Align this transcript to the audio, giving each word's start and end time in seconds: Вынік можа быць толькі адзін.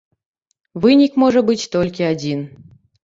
Вынік 0.85 1.13
можа 1.25 1.45
быць 1.49 1.69
толькі 1.77 2.09
адзін. 2.13 2.41